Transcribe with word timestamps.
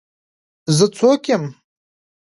زه 0.77 0.85
څوک 0.97 1.21
یم. 1.29 1.43